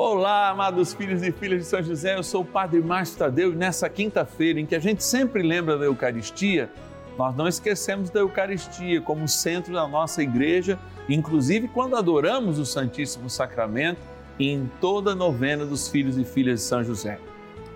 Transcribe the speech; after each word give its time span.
Olá, 0.00 0.50
amados 0.50 0.94
filhos 0.94 1.24
e 1.24 1.32
filhas 1.32 1.62
de 1.62 1.66
São 1.66 1.82
José, 1.82 2.16
eu 2.16 2.22
sou 2.22 2.42
o 2.42 2.44
Padre 2.44 2.80
Márcio 2.80 3.18
Tadeu 3.18 3.52
e 3.52 3.56
nessa 3.56 3.88
quinta-feira, 3.88 4.60
em 4.60 4.64
que 4.64 4.76
a 4.76 4.78
gente 4.78 5.02
sempre 5.02 5.42
lembra 5.42 5.76
da 5.76 5.86
Eucaristia, 5.86 6.70
nós 7.18 7.34
não 7.34 7.48
esquecemos 7.48 8.08
da 8.08 8.20
Eucaristia 8.20 9.00
como 9.00 9.26
centro 9.26 9.72
da 9.72 9.88
nossa 9.88 10.22
igreja, 10.22 10.78
inclusive 11.08 11.66
quando 11.66 11.96
adoramos 11.96 12.60
o 12.60 12.64
Santíssimo 12.64 13.28
Sacramento 13.28 13.98
em 14.38 14.70
toda 14.80 15.10
a 15.10 15.14
novena 15.16 15.66
dos 15.66 15.88
filhos 15.88 16.16
e 16.16 16.24
filhas 16.24 16.60
de 16.60 16.66
São 16.66 16.84
José. 16.84 17.18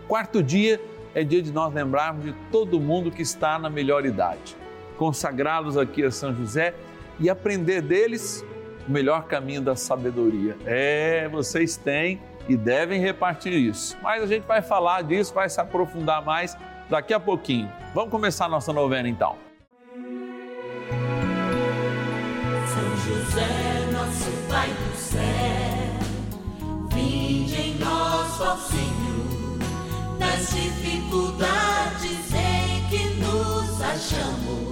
Quarto 0.06 0.44
dia 0.44 0.80
é 1.16 1.24
dia 1.24 1.42
de 1.42 1.50
nós 1.50 1.74
lembrarmos 1.74 2.24
de 2.24 2.32
todo 2.52 2.78
mundo 2.78 3.10
que 3.10 3.22
está 3.22 3.58
na 3.58 3.68
melhor 3.68 4.06
idade, 4.06 4.56
consagrá-los 4.96 5.76
aqui 5.76 6.04
a 6.04 6.10
São 6.12 6.32
José 6.32 6.72
e 7.18 7.28
aprender 7.28 7.82
deles 7.82 8.44
o 8.86 8.90
melhor 8.90 9.24
caminho 9.24 9.60
da 9.60 9.76
sabedoria. 9.76 10.56
É, 10.64 11.28
vocês 11.28 11.76
têm 11.76 12.20
e 12.48 12.56
devem 12.56 13.00
repartir 13.00 13.52
isso. 13.52 13.96
Mas 14.02 14.22
a 14.22 14.26
gente 14.26 14.44
vai 14.44 14.62
falar 14.62 15.02
disso, 15.02 15.32
vai 15.32 15.48
se 15.48 15.60
aprofundar 15.60 16.24
mais 16.24 16.56
daqui 16.88 17.14
a 17.14 17.20
pouquinho. 17.20 17.70
Vamos 17.94 18.10
começar 18.10 18.46
a 18.46 18.48
nossa 18.48 18.72
novena 18.72 19.08
então. 19.08 19.36
São 22.66 22.96
José, 22.96 23.90
nosso 23.92 24.30
Pai 24.48 24.68
do 24.68 24.96
céu, 24.96 25.20
vinde 26.92 27.60
em 27.60 27.78
nós, 27.78 28.40
ó 28.40 28.56
Senhor, 28.56 29.58
nas 30.18 30.54
dificuldades 30.54 32.34
em 32.34 32.88
que 32.88 33.14
nos 33.20 33.80
achamos. 33.80 34.71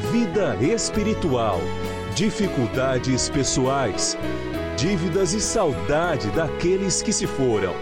vida 0.00 0.56
espiritual, 0.56 1.60
dificuldades 2.16 3.28
pessoais, 3.28 4.16
dívidas 4.76 5.34
e 5.34 5.40
saudade 5.40 6.28
daqueles 6.30 7.02
que 7.02 7.12
se 7.12 7.26
foram. 7.26 7.74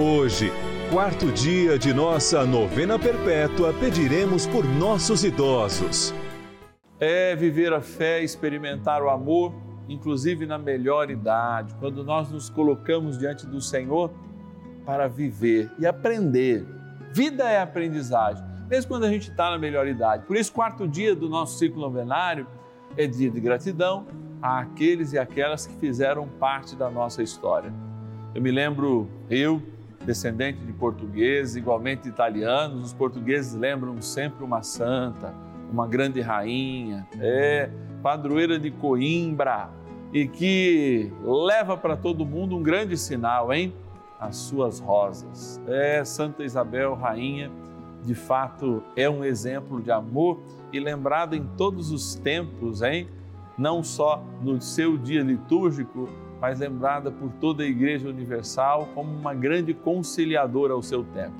Hoje, 0.00 0.50
quarto 0.90 1.30
dia 1.30 1.78
de 1.78 1.92
nossa 1.92 2.44
novena 2.44 2.98
perpétua, 2.98 3.74
pediremos 3.74 4.46
por 4.46 4.64
nossos 4.64 5.22
idosos. 5.22 6.14
É 6.98 7.36
viver 7.36 7.72
a 7.74 7.80
fé, 7.82 8.22
experimentar 8.22 9.02
o 9.02 9.10
amor, 9.10 9.52
inclusive 9.86 10.46
na 10.46 10.58
melhor 10.58 11.10
idade, 11.10 11.74
quando 11.78 12.02
nós 12.02 12.30
nos 12.30 12.48
colocamos 12.48 13.18
diante 13.18 13.46
do 13.46 13.60
Senhor 13.60 14.10
para 14.84 15.06
viver 15.06 15.70
e 15.78 15.86
aprender. 15.86 16.66
Vida 17.12 17.48
é 17.48 17.60
aprendizagem, 17.60 18.47
mesmo 18.68 18.88
quando 18.88 19.04
a 19.04 19.10
gente 19.10 19.30
está 19.30 19.50
na 19.50 19.58
melhor 19.58 19.86
idade. 19.86 20.24
Por 20.24 20.36
isso, 20.36 20.52
quarto 20.52 20.86
dia 20.86 21.14
do 21.14 21.28
nosso 21.28 21.58
ciclo 21.58 21.80
novenário 21.80 22.46
é 22.96 23.06
dia 23.06 23.30
de 23.30 23.40
gratidão 23.40 24.06
àqueles 24.42 25.12
e 25.12 25.18
aquelas 25.18 25.66
que 25.66 25.74
fizeram 25.76 26.28
parte 26.38 26.76
da 26.76 26.90
nossa 26.90 27.22
história. 27.22 27.72
Eu 28.34 28.42
me 28.42 28.50
lembro, 28.50 29.08
eu, 29.30 29.62
descendente 30.04 30.60
de 30.60 30.72
portugueses, 30.72 31.56
igualmente 31.56 32.08
italianos, 32.08 32.84
os 32.84 32.92
portugueses 32.92 33.54
lembram 33.54 34.00
sempre 34.00 34.44
uma 34.44 34.62
santa, 34.62 35.34
uma 35.70 35.86
grande 35.86 36.20
rainha, 36.20 37.06
é, 37.18 37.70
padroeira 38.02 38.58
de 38.58 38.70
Coimbra, 38.70 39.70
e 40.12 40.26
que 40.26 41.12
leva 41.22 41.76
para 41.76 41.96
todo 41.96 42.24
mundo 42.24 42.56
um 42.56 42.62
grande 42.62 42.96
sinal, 42.96 43.52
hein? 43.52 43.74
As 44.18 44.36
suas 44.36 44.80
rosas. 44.80 45.60
É, 45.66 46.02
Santa 46.04 46.42
Isabel, 46.42 46.94
rainha, 46.94 47.50
de 48.04 48.14
fato 48.14 48.82
é 48.96 49.08
um 49.08 49.24
exemplo 49.24 49.80
de 49.80 49.90
amor 49.90 50.40
e 50.72 50.78
lembrado 50.78 51.34
em 51.34 51.44
todos 51.56 51.90
os 51.90 52.14
tempos, 52.14 52.82
hein? 52.82 53.08
Não 53.56 53.82
só 53.82 54.22
no 54.40 54.60
seu 54.60 54.96
dia 54.96 55.22
litúrgico, 55.22 56.08
mas 56.40 56.60
lembrada 56.60 57.10
por 57.10 57.30
toda 57.40 57.64
a 57.64 57.66
Igreja 57.66 58.08
Universal 58.08 58.88
como 58.94 59.12
uma 59.12 59.34
grande 59.34 59.74
conciliadora 59.74 60.72
ao 60.72 60.82
seu 60.82 61.02
tempo. 61.02 61.34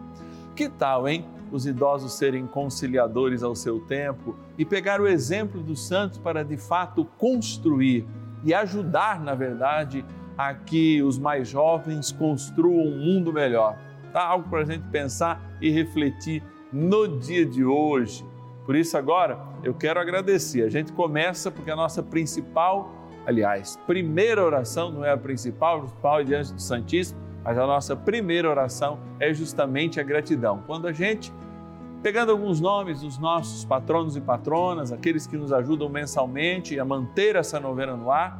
Que 0.57 0.69
tal, 0.69 1.09
hein? 1.09 1.25
Os 1.53 1.67
idosos 1.67 2.15
serem 2.15 2.47
conciliadores 2.47 3.43
ao 3.43 3.55
seu 3.55 3.81
tempo 3.81 4.35
e 4.59 4.65
pegar 4.65 5.01
o 5.01 5.07
exemplo 5.07 5.63
dos 5.63 5.87
santos 5.87 6.19
para 6.19 6.43
de 6.43 6.57
fato 6.57 7.05
construir 7.17 8.05
e 8.45 8.53
ajudar, 8.53 9.21
na 9.21 9.35
verdade, 9.35 10.05
a 10.37 10.55
que 10.55 11.03
os 11.03 11.19
mais 11.19 11.49
jovens 11.49 12.13
construam 12.13 12.87
um 12.87 12.99
mundo 12.99 13.33
melhor. 13.33 13.77
Tá? 14.13 14.25
Algo 14.25 14.49
para 14.49 14.61
a 14.61 14.65
gente 14.65 14.85
pensar 14.89 15.48
e 15.61 15.71
refletir 15.71 16.43
no 16.73 17.19
dia 17.19 17.45
de 17.45 17.65
hoje. 17.65 18.25
Por 18.65 18.77
isso, 18.77 18.97
agora 18.99 19.39
eu 19.63 19.73
quero 19.75 19.99
agradecer. 19.99 20.63
A 20.63 20.69
gente 20.69 20.93
começa 20.93 21.51
porque 21.51 21.71
a 21.71 21.77
nossa 21.77 22.03
principal, 22.03 22.93
aliás, 23.27 23.79
primeira 23.87 24.45
oração 24.45 24.91
não 24.91 25.05
é 25.05 25.11
a 25.11 25.17
principal, 25.17 25.79
a 25.79 25.81
principal 25.81 26.21
é 26.21 26.25
diante 26.25 26.53
do 26.53 26.61
Santíssimo, 26.61 27.19
mas 27.43 27.57
a 27.57 27.67
nossa 27.67 27.97
primeira 27.97 28.49
oração 28.49 28.99
é 29.19 29.33
justamente 29.33 29.99
a 29.99 30.03
gratidão. 30.03 30.63
Quando 30.67 30.87
a 30.87 30.93
gente, 30.93 31.33
pegando 32.03 32.31
alguns 32.31 32.61
nomes 32.61 33.01
dos 33.01 33.19
nossos 33.19 33.65
patronos 33.65 34.17
e 34.17 34.21
patronas, 34.21 34.93
aqueles 34.93 35.27
que 35.27 35.37
nos 35.37 35.53
ajudam 35.53 35.89
mensalmente 35.89 36.79
a 36.79 36.85
manter 36.85 37.37
essa 37.37 37.59
novena 37.59 37.97
no 37.97 38.11
ar, 38.11 38.39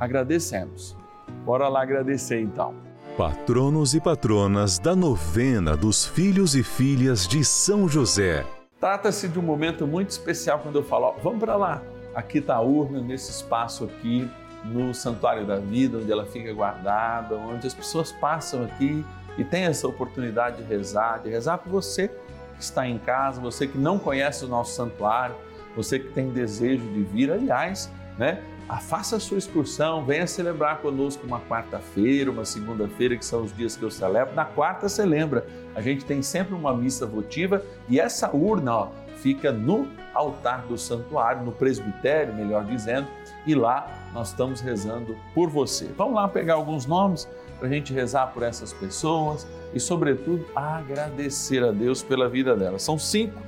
agradecemos. 0.00 0.96
Bora 1.44 1.68
lá 1.68 1.82
agradecer 1.82 2.40
então. 2.40 2.85
Patronos 3.16 3.94
e 3.94 4.00
patronas 4.00 4.78
da 4.78 4.94
novena 4.94 5.74
dos 5.74 6.04
filhos 6.04 6.54
e 6.54 6.62
filhas 6.62 7.26
de 7.26 7.42
São 7.42 7.88
José. 7.88 8.44
Trata-se 8.78 9.26
de 9.26 9.38
um 9.38 9.42
momento 9.42 9.86
muito 9.86 10.10
especial 10.10 10.58
quando 10.58 10.76
eu 10.76 10.84
falo, 10.84 11.06
ó, 11.06 11.12
vamos 11.22 11.40
para 11.40 11.56
lá. 11.56 11.82
Aqui 12.14 12.38
está 12.38 12.56
a 12.56 12.60
urna, 12.60 13.00
nesse 13.00 13.30
espaço 13.30 13.84
aqui, 13.84 14.30
no 14.66 14.92
Santuário 14.92 15.46
da 15.46 15.56
Vida, 15.56 15.96
onde 15.96 16.12
ela 16.12 16.26
fica 16.26 16.52
guardada, 16.52 17.34
onde 17.36 17.66
as 17.66 17.72
pessoas 17.72 18.12
passam 18.12 18.64
aqui 18.64 19.02
e 19.38 19.44
tem 19.44 19.64
essa 19.64 19.88
oportunidade 19.88 20.62
de 20.62 20.64
rezar, 20.64 21.22
de 21.22 21.30
rezar 21.30 21.56
por 21.56 21.70
você 21.70 22.08
que 22.08 22.62
está 22.62 22.86
em 22.86 22.98
casa, 22.98 23.40
você 23.40 23.66
que 23.66 23.78
não 23.78 23.98
conhece 23.98 24.44
o 24.44 24.48
nosso 24.48 24.74
santuário, 24.74 25.34
você 25.74 25.98
que 25.98 26.12
tem 26.12 26.28
desejo 26.28 26.84
de 26.92 27.02
vir, 27.02 27.32
aliás, 27.32 27.90
né? 28.18 28.42
Faça 28.74 29.16
a 29.16 29.20
sua 29.20 29.38
excursão, 29.38 30.04
venha 30.04 30.26
celebrar 30.26 30.78
conosco 30.78 31.26
uma 31.26 31.40
quarta-feira, 31.40 32.30
uma 32.30 32.44
segunda-feira, 32.44 33.16
que 33.16 33.24
são 33.24 33.42
os 33.42 33.56
dias 33.56 33.76
que 33.76 33.82
eu 33.82 33.90
celebro. 33.90 34.34
Na 34.34 34.44
quarta 34.44 34.88
você 34.88 35.04
lembra, 35.04 35.46
a 35.74 35.80
gente 35.80 36.04
tem 36.04 36.20
sempre 36.22 36.54
uma 36.54 36.74
missa 36.76 37.06
votiva 37.06 37.62
e 37.88 37.98
essa 38.00 38.34
urna 38.34 38.74
ó, 38.74 38.88
fica 39.16 39.52
no 39.52 39.88
altar 40.14 40.62
do 40.62 40.76
santuário, 40.78 41.44
no 41.44 41.52
presbitério, 41.52 42.34
melhor 42.34 42.64
dizendo, 42.64 43.06
e 43.46 43.54
lá 43.54 44.10
nós 44.12 44.28
estamos 44.28 44.60
rezando 44.60 45.16
por 45.34 45.48
você. 45.48 45.86
Vamos 45.96 46.14
lá 46.14 46.26
pegar 46.28 46.54
alguns 46.54 46.86
nomes 46.86 47.28
para 47.58 47.68
a 47.68 47.70
gente 47.70 47.92
rezar 47.92 48.28
por 48.28 48.42
essas 48.42 48.72
pessoas 48.72 49.46
e, 49.72 49.80
sobretudo, 49.80 50.46
agradecer 50.54 51.62
a 51.62 51.70
Deus 51.70 52.02
pela 52.02 52.28
vida 52.28 52.56
delas. 52.56 52.82
São 52.82 52.98
cinco, 52.98 53.40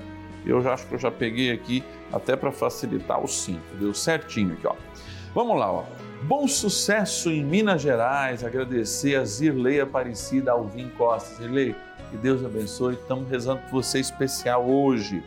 eu 0.46 0.62
já 0.62 0.74
acho 0.74 0.86
que 0.86 0.94
eu 0.94 0.98
já 0.98 1.10
peguei 1.10 1.50
aqui 1.50 1.82
até 2.12 2.36
para 2.36 2.50
facilitar 2.50 3.22
os 3.22 3.42
cinco, 3.42 3.76
deu 3.78 3.92
certinho 3.94 4.54
aqui, 4.54 4.66
ó. 4.66 4.74
Vamos 5.34 5.58
lá, 5.58 5.70
ó. 5.70 5.84
Bom 6.22 6.48
sucesso 6.48 7.30
em 7.30 7.44
Minas 7.44 7.80
Gerais. 7.80 8.42
Agradecer 8.42 9.14
a 9.14 9.24
Zirlei 9.24 9.80
Aparecida 9.80 10.50
Alvim 10.52 10.88
Costa. 10.96 11.36
Zirlei, 11.36 11.76
que 12.10 12.16
Deus 12.16 12.44
abençoe. 12.44 12.94
Estamos 12.94 13.30
rezando 13.30 13.60
por 13.62 13.82
você 13.82 14.00
especial 14.00 14.68
hoje. 14.68 15.22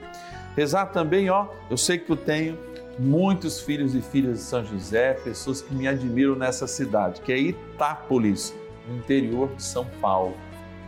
Rezar 0.56 0.88
também, 0.88 1.30
ó, 1.30 1.48
eu 1.70 1.78
sei 1.78 1.98
que 1.98 2.12
eu 2.12 2.18
tenho 2.18 2.58
muitos 3.00 3.62
filhos 3.62 3.96
e 3.96 4.02
filhas 4.02 4.40
de 4.40 4.44
São 4.44 4.66
José, 4.66 5.14
pessoas 5.14 5.62
que 5.62 5.74
me 5.74 5.88
admiram 5.88 6.36
nessa 6.36 6.68
cidade, 6.68 7.22
que 7.22 7.32
é 7.32 7.38
Itápolis, 7.38 8.54
no 8.88 8.98
interior 8.98 9.50
de 9.56 9.64
São 9.64 9.86
Paulo. 10.02 10.36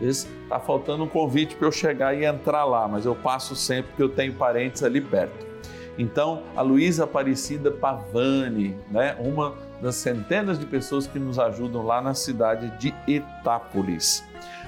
Está 0.02 0.60
faltando 0.60 1.04
um 1.04 1.08
convite 1.08 1.56
para 1.56 1.68
eu 1.68 1.72
chegar 1.72 2.14
e 2.14 2.26
entrar 2.26 2.64
lá, 2.64 2.86
mas 2.86 3.06
eu 3.06 3.14
passo 3.14 3.56
sempre 3.56 3.90
porque 3.92 4.02
eu 4.02 4.08
tenho 4.08 4.34
parentes 4.34 4.82
ali 4.82 5.00
perto. 5.00 5.53
Então, 5.98 6.42
a 6.56 6.62
Luísa 6.62 7.04
Aparecida 7.04 7.70
Pavani, 7.70 8.76
né, 8.90 9.16
uma 9.20 9.54
das 9.80 9.96
centenas 9.96 10.58
de 10.58 10.66
pessoas 10.66 11.06
que 11.06 11.18
nos 11.18 11.38
ajudam 11.38 11.84
lá 11.84 12.00
na 12.00 12.14
cidade 12.14 12.72
de 12.78 12.94
Itápolis. 13.06 14.24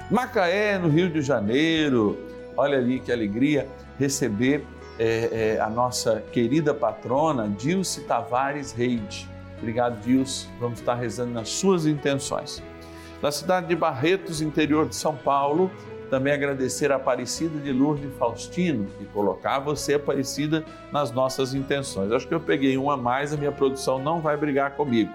Macaé, 0.09 0.77
no 0.77 0.87
Rio 0.87 1.09
de 1.09 1.21
Janeiro, 1.21 2.17
olha 2.55 2.77
ali 2.77 2.99
que 2.99 3.11
alegria 3.11 3.67
receber 3.99 4.63
é, 4.97 5.55
é, 5.57 5.61
a 5.61 5.69
nossa 5.69 6.23
querida 6.31 6.73
patrona 6.73 7.47
Dilce 7.49 8.01
Tavares 8.01 8.71
Reide. 8.71 9.27
Obrigado, 9.57 9.99
Dilce. 10.01 10.47
Vamos 10.59 10.79
estar 10.79 10.95
rezando 10.95 11.33
nas 11.33 11.49
suas 11.49 11.85
intenções. 11.85 12.63
Na 13.21 13.31
cidade 13.31 13.67
de 13.67 13.75
Barretos, 13.75 14.41
interior 14.41 14.87
de 14.87 14.95
São 14.95 15.15
Paulo, 15.15 15.71
também 16.09 16.33
agradecer 16.33 16.91
a 16.91 16.95
Aparecida 16.95 17.59
de 17.59 17.71
Lourdes 17.71 18.11
Faustino 18.17 18.87
e 18.99 19.05
colocar 19.05 19.59
você, 19.59 19.95
Aparecida, 19.95 20.63
nas 20.91 21.11
nossas 21.11 21.53
intenções. 21.53 22.11
Acho 22.11 22.27
que 22.27 22.33
eu 22.33 22.39
peguei 22.39 22.77
uma 22.77 22.93
a 22.93 22.97
mais, 22.97 23.33
a 23.33 23.37
minha 23.37 23.51
produção 23.51 23.99
não 23.99 24.21
vai 24.21 24.37
brigar 24.37 24.71
comigo. 24.75 25.11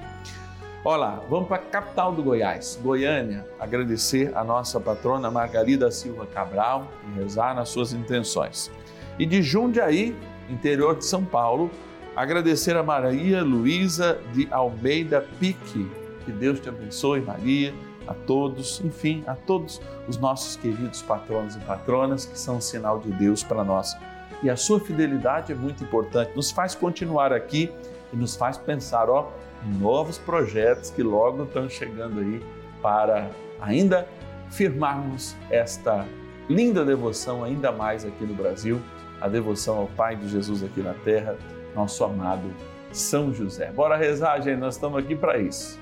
Olá, 0.84 1.22
vamos 1.30 1.48
para 1.48 1.56
a 1.56 1.66
capital 1.66 2.12
do 2.12 2.22
Goiás, 2.22 2.78
Goiânia, 2.82 3.46
agradecer 3.60 4.36
a 4.36 4.42
nossa 4.42 4.80
patrona 4.80 5.30
Margarida 5.30 5.90
Silva 5.92 6.26
Cabral 6.26 6.88
e 7.08 7.20
rezar 7.20 7.54
nas 7.54 7.68
suas 7.68 7.92
intenções. 7.92 8.70
E 9.18 9.24
de 9.24 9.42
Jundiaí, 9.42 10.16
interior 10.50 10.96
de 10.96 11.04
São 11.04 11.24
Paulo, 11.24 11.70
agradecer 12.16 12.76
a 12.76 12.82
Maria 12.82 13.42
Luísa 13.44 14.18
de 14.32 14.48
Almeida 14.50 15.24
Pique. 15.38 15.88
Que 16.24 16.32
Deus 16.32 16.58
te 16.58 16.68
abençoe, 16.68 17.20
Maria 17.20 17.72
a 18.06 18.14
todos, 18.14 18.80
enfim, 18.84 19.22
a 19.26 19.34
todos 19.34 19.80
os 20.08 20.16
nossos 20.18 20.56
queridos 20.56 21.02
patronos 21.02 21.56
e 21.56 21.60
patronas 21.60 22.24
que 22.24 22.38
são 22.38 22.56
um 22.56 22.60
sinal 22.60 22.98
de 22.98 23.10
Deus 23.12 23.42
para 23.42 23.64
nós. 23.64 23.96
E 24.42 24.50
a 24.50 24.56
sua 24.56 24.80
fidelidade 24.80 25.52
é 25.52 25.54
muito 25.54 25.84
importante, 25.84 26.34
nos 26.34 26.50
faz 26.50 26.74
continuar 26.74 27.32
aqui 27.32 27.70
e 28.12 28.16
nos 28.16 28.36
faz 28.36 28.58
pensar, 28.58 29.08
ó, 29.08 29.30
em 29.64 29.78
novos 29.78 30.18
projetos 30.18 30.90
que 30.90 31.02
logo 31.02 31.44
estão 31.44 31.68
chegando 31.68 32.20
aí 32.20 32.42
para 32.80 33.30
ainda 33.60 34.06
firmarmos 34.50 35.36
esta 35.48 36.04
linda 36.48 36.84
devoção 36.84 37.44
ainda 37.44 37.72
mais 37.72 38.04
aqui 38.04 38.24
no 38.24 38.34
Brasil, 38.34 38.80
a 39.20 39.28
devoção 39.28 39.78
ao 39.78 39.86
Pai 39.86 40.16
de 40.16 40.28
Jesus 40.28 40.62
aqui 40.62 40.80
na 40.80 40.94
terra, 40.94 41.36
nosso 41.74 42.04
amado 42.04 42.52
São 42.90 43.32
José. 43.32 43.70
Bora 43.70 43.96
rezar, 43.96 44.40
gente, 44.40 44.58
nós 44.58 44.74
estamos 44.74 44.98
aqui 44.98 45.14
para 45.14 45.38
isso. 45.38 45.81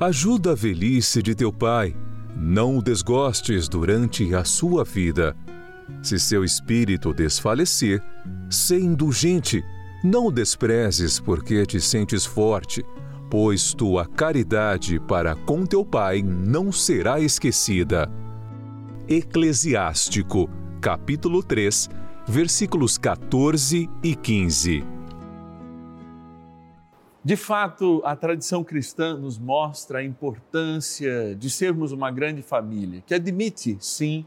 Ajuda 0.00 0.52
a 0.52 0.54
velhice 0.54 1.22
de 1.22 1.34
teu 1.34 1.52
pai, 1.52 1.94
não 2.34 2.78
o 2.78 2.82
desgostes 2.82 3.68
durante 3.68 4.34
a 4.34 4.44
sua 4.44 4.82
vida. 4.82 5.36
Se 6.02 6.18
seu 6.18 6.42
espírito 6.42 7.12
desfalecer, 7.12 8.02
sê 8.48 8.80
indulgente, 8.80 9.62
não 10.02 10.28
o 10.28 10.32
desprezes 10.32 11.20
porque 11.20 11.66
te 11.66 11.78
sentes 11.78 12.24
forte, 12.24 12.82
pois 13.30 13.74
tua 13.74 14.06
caridade 14.06 14.98
para 15.00 15.34
com 15.34 15.66
teu 15.66 15.84
pai 15.84 16.22
não 16.22 16.72
será 16.72 17.20
esquecida. 17.20 18.10
Eclesiástico, 19.06 20.48
capítulo 20.80 21.42
3, 21.42 21.90
versículos 22.26 22.96
14 22.96 23.86
e 24.02 24.16
15. 24.16 24.82
De 27.22 27.36
fato, 27.36 28.00
a 28.02 28.16
tradição 28.16 28.64
cristã 28.64 29.14
nos 29.14 29.38
mostra 29.38 29.98
a 29.98 30.02
importância 30.02 31.34
de 31.34 31.50
sermos 31.50 31.92
uma 31.92 32.10
grande 32.10 32.40
família, 32.40 33.02
que 33.06 33.12
admite, 33.12 33.76
sim, 33.78 34.24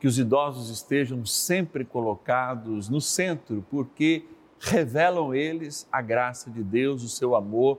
que 0.00 0.08
os 0.08 0.18
idosos 0.18 0.68
estejam 0.68 1.24
sempre 1.24 1.84
colocados 1.84 2.88
no 2.88 3.00
centro, 3.00 3.64
porque 3.70 4.24
revelam 4.58 5.32
eles 5.32 5.86
a 5.92 6.02
graça 6.02 6.50
de 6.50 6.64
Deus, 6.64 7.04
o 7.04 7.08
seu 7.08 7.36
amor, 7.36 7.78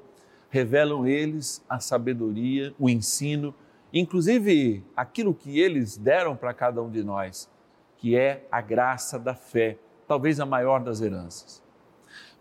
revelam 0.50 1.06
eles 1.06 1.62
a 1.68 1.82
sabedoria, 1.82 2.74
o 2.80 2.90
ensino, 2.90 3.54
inclusive 3.92 4.82
aquilo 4.96 5.34
que 5.34 5.60
eles 5.60 5.98
deram 5.98 6.38
para 6.38 6.54
cada 6.54 6.82
um 6.82 6.90
de 6.90 7.04
nós, 7.04 7.50
que 7.98 8.16
é 8.16 8.48
a 8.50 8.62
graça 8.62 9.20
da 9.20 9.36
fé, 9.36 9.78
talvez 10.08 10.40
a 10.40 10.46
maior 10.46 10.82
das 10.82 11.02
heranças. 11.02 11.67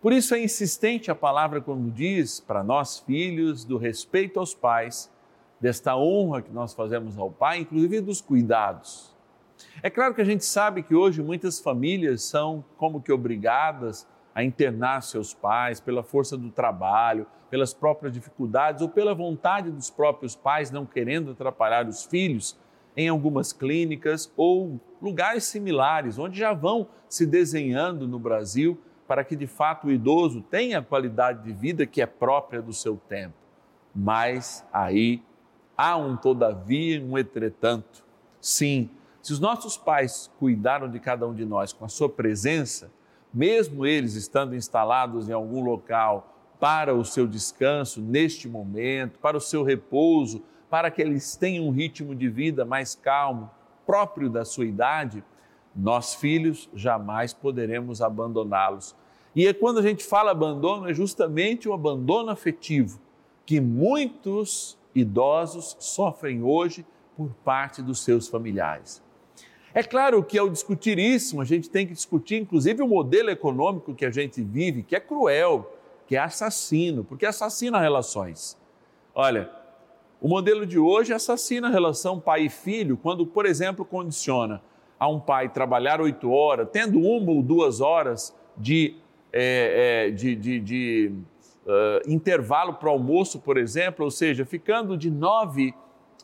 Por 0.00 0.12
isso 0.12 0.34
é 0.34 0.42
insistente 0.42 1.10
a 1.10 1.14
palavra 1.14 1.60
quando 1.60 1.90
diz 1.90 2.38
para 2.38 2.62
nós 2.62 2.98
filhos 2.98 3.64
do 3.64 3.78
respeito 3.78 4.38
aos 4.38 4.54
pais, 4.54 5.10
desta 5.58 5.96
honra 5.96 6.42
que 6.42 6.52
nós 6.52 6.74
fazemos 6.74 7.18
ao 7.18 7.30
pai, 7.30 7.60
inclusive 7.60 8.00
dos 8.02 8.20
cuidados. 8.20 9.16
É 9.82 9.88
claro 9.88 10.14
que 10.14 10.20
a 10.20 10.24
gente 10.24 10.44
sabe 10.44 10.82
que 10.82 10.94
hoje 10.94 11.22
muitas 11.22 11.58
famílias 11.58 12.22
são 12.22 12.62
como 12.76 13.00
que 13.00 13.10
obrigadas 13.10 14.06
a 14.34 14.44
internar 14.44 15.02
seus 15.02 15.32
pais 15.32 15.80
pela 15.80 16.02
força 16.02 16.36
do 16.36 16.50
trabalho, 16.50 17.26
pelas 17.48 17.72
próprias 17.72 18.12
dificuldades 18.12 18.82
ou 18.82 18.88
pela 18.90 19.14
vontade 19.14 19.70
dos 19.70 19.88
próprios 19.88 20.36
pais 20.36 20.70
não 20.70 20.84
querendo 20.84 21.30
atrapalhar 21.30 21.88
os 21.88 22.04
filhos 22.04 22.54
em 22.94 23.08
algumas 23.08 23.50
clínicas 23.50 24.30
ou 24.36 24.78
lugares 25.00 25.44
similares, 25.44 26.18
onde 26.18 26.38
já 26.38 26.52
vão 26.52 26.86
se 27.08 27.26
desenhando 27.26 28.06
no 28.06 28.18
Brasil 28.18 28.78
para 29.06 29.24
que 29.24 29.36
de 29.36 29.46
fato 29.46 29.86
o 29.86 29.92
idoso 29.92 30.40
tenha 30.40 30.78
a 30.78 30.82
qualidade 30.82 31.42
de 31.42 31.52
vida 31.52 31.86
que 31.86 32.02
é 32.02 32.06
própria 32.06 32.60
do 32.60 32.72
seu 32.72 32.96
tempo. 32.96 33.34
Mas 33.94 34.64
aí 34.72 35.22
há 35.76 35.96
um 35.96 36.16
todavia, 36.16 37.02
um 37.02 37.16
entretanto. 37.16 38.04
Sim, 38.40 38.90
se 39.22 39.32
os 39.32 39.40
nossos 39.40 39.76
pais 39.76 40.30
cuidaram 40.38 40.88
de 40.88 41.00
cada 41.00 41.26
um 41.26 41.34
de 41.34 41.44
nós 41.44 41.72
com 41.72 41.84
a 41.84 41.88
sua 41.88 42.08
presença, 42.08 42.90
mesmo 43.32 43.84
eles 43.84 44.14
estando 44.14 44.54
instalados 44.54 45.28
em 45.28 45.32
algum 45.32 45.62
local 45.62 46.32
para 46.58 46.94
o 46.94 47.04
seu 47.04 47.26
descanso 47.26 48.00
neste 48.00 48.48
momento, 48.48 49.18
para 49.18 49.36
o 49.36 49.40
seu 49.40 49.62
repouso, 49.62 50.42
para 50.70 50.90
que 50.90 51.02
eles 51.02 51.36
tenham 51.36 51.66
um 51.66 51.70
ritmo 51.70 52.14
de 52.14 52.28
vida 52.28 52.64
mais 52.64 52.94
calmo, 52.94 53.50
próprio 53.84 54.28
da 54.30 54.44
sua 54.44 54.64
idade, 54.64 55.22
nós 55.76 56.14
filhos 56.14 56.68
jamais 56.74 57.32
poderemos 57.32 58.00
abandoná-los. 58.00 58.94
E 59.34 59.46
é 59.46 59.52
quando 59.52 59.78
a 59.78 59.82
gente 59.82 60.02
fala 60.02 60.30
abandono, 60.30 60.88
é 60.88 60.94
justamente 60.94 61.68
o 61.68 61.72
abandono 61.72 62.30
afetivo 62.30 62.98
que 63.44 63.60
muitos 63.60 64.78
idosos 64.94 65.76
sofrem 65.78 66.42
hoje 66.42 66.86
por 67.16 67.28
parte 67.44 67.82
dos 67.82 68.00
seus 68.00 68.28
familiares. 68.28 69.02
É 69.74 69.82
claro 69.82 70.22
que 70.22 70.38
ao 70.38 70.48
discutir 70.48 70.98
isso, 70.98 71.38
a 71.38 71.44
gente 71.44 71.68
tem 71.68 71.86
que 71.86 71.92
discutir 71.92 72.36
inclusive 72.36 72.82
o 72.82 72.88
modelo 72.88 73.30
econômico 73.30 73.94
que 73.94 74.06
a 74.06 74.10
gente 74.10 74.42
vive, 74.42 74.82
que 74.82 74.96
é 74.96 75.00
cruel, 75.00 75.70
que 76.06 76.16
é 76.16 76.18
assassino, 76.18 77.04
porque 77.04 77.26
assassina 77.26 77.78
relações. 77.78 78.56
Olha, 79.14 79.50
o 80.20 80.28
modelo 80.28 80.64
de 80.64 80.78
hoje 80.78 81.12
assassina 81.12 81.68
a 81.68 81.70
relação 81.70 82.18
pai 82.18 82.46
e 82.46 82.48
filho 82.48 82.96
quando, 82.96 83.26
por 83.26 83.44
exemplo, 83.44 83.84
condiciona 83.84 84.62
a 84.98 85.08
um 85.08 85.20
pai 85.20 85.48
trabalhar 85.48 86.00
oito 86.00 86.30
horas, 86.30 86.68
tendo 86.72 87.00
uma 87.00 87.30
ou 87.30 87.42
duas 87.42 87.80
horas 87.80 88.34
de, 88.56 88.96
é, 89.32 90.06
é, 90.06 90.10
de, 90.10 90.34
de, 90.34 90.60
de 90.60 91.12
uh, 91.66 92.10
intervalo 92.10 92.74
para 92.74 92.88
o 92.88 92.92
almoço, 92.92 93.38
por 93.38 93.56
exemplo, 93.56 94.04
ou 94.04 94.10
seja, 94.10 94.44
ficando 94.44 94.96
de 94.96 95.10
nove 95.10 95.74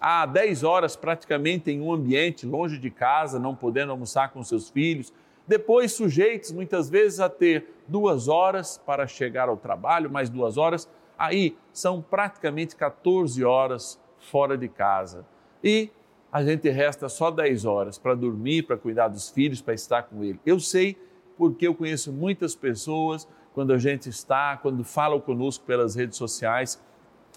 a 0.01 0.27
dez 0.27 0.65
horas 0.65 0.97
praticamente 0.97 1.71
em 1.71 1.81
um 1.81 1.93
ambiente 1.93 2.45
longe 2.45 2.79
de 2.79 2.91
casa, 2.91 3.39
não 3.39 3.55
podendo 3.55 3.93
almoçar 3.93 4.33
com 4.33 4.43
seus 4.43 4.69
filhos, 4.69 5.13
depois 5.47 5.93
sujeitos 5.93 6.51
muitas 6.51 6.89
vezes 6.89 7.21
a 7.21 7.29
ter 7.29 7.67
duas 7.87 8.27
horas 8.27 8.81
para 8.85 9.07
chegar 9.07 9.49
ao 9.49 9.57
trabalho, 9.57 10.11
mais 10.11 10.29
duas 10.29 10.57
horas, 10.57 10.89
aí 11.19 11.57
são 11.73 12.03
praticamente 12.03 12.75
14 12.75 13.45
horas 13.45 14.01
fora 14.19 14.57
de 14.57 14.69
casa. 14.69 15.25
E 15.63 15.91
a 16.33 16.43
gente 16.43 16.67
resta 16.71 17.11
só 17.11 17.31
10 17.31 17.67
horas 17.67 17.99
para 17.99 18.15
dormir, 18.15 18.63
para 18.63 18.79
cuidar 18.79 19.09
dos 19.09 19.29
filhos, 19.29 19.61
para 19.61 19.75
estar 19.75 20.05
com 20.05 20.25
ele. 20.25 20.41
Eu 20.47 20.59
sei 20.59 20.97
porque 21.37 21.67
eu 21.67 21.75
conheço 21.75 22.11
muitas 22.11 22.55
pessoas, 22.55 23.29
quando 23.53 23.71
a 23.73 23.79
gente 23.79 24.09
está, 24.09 24.57
quando 24.57 24.83
falam 24.83 25.21
conosco 25.21 25.65
pelas 25.67 25.95
redes 25.95 26.17
sociais, 26.17 26.83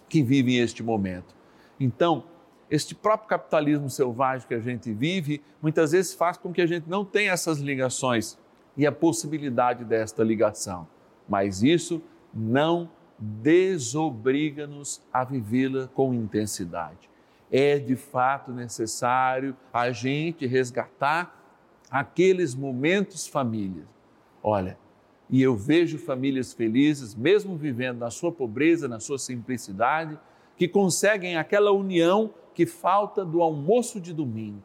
que 0.07 0.23
vivem 0.23 0.59
este 0.59 0.81
momento. 0.81 1.35
Então, 1.77 2.23
este 2.69 2.95
próprio 2.95 3.27
capitalismo 3.27 3.89
selvagem 3.89 4.47
que 4.47 4.53
a 4.53 4.59
gente 4.59 4.93
vive, 4.93 5.41
muitas 5.61 5.91
vezes 5.91 6.13
faz 6.13 6.37
com 6.37 6.53
que 6.53 6.61
a 6.61 6.65
gente 6.65 6.89
não 6.89 7.03
tenha 7.03 7.33
essas 7.33 7.59
ligações 7.59 8.37
e 8.77 8.87
a 8.87 8.91
possibilidade 8.93 9.83
desta 9.83 10.23
ligação. 10.23 10.87
Mas 11.27 11.63
isso 11.63 12.01
não 12.33 12.89
desobriga-nos 13.19 15.01
a 15.11 15.23
vivê-la 15.25 15.87
com 15.93 16.13
intensidade 16.13 17.09
é 17.57 17.79
de 17.79 17.95
fato 17.95 18.51
necessário 18.51 19.55
a 19.71 19.89
gente 19.89 20.45
resgatar 20.45 21.41
aqueles 21.89 22.53
momentos 22.53 23.27
famílias. 23.27 23.85
Olha, 24.43 24.77
e 25.29 25.41
eu 25.41 25.55
vejo 25.55 25.97
famílias 25.97 26.51
felizes, 26.51 27.15
mesmo 27.15 27.55
vivendo 27.55 27.99
na 27.99 28.11
sua 28.11 28.29
pobreza, 28.29 28.89
na 28.89 28.99
sua 28.99 29.17
simplicidade, 29.17 30.19
que 30.57 30.67
conseguem 30.67 31.37
aquela 31.37 31.71
união 31.71 32.33
que 32.53 32.65
falta 32.65 33.23
do 33.23 33.41
almoço 33.41 34.01
de 34.01 34.13
domingo. 34.13 34.61